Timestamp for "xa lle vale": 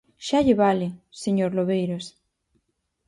0.25-0.87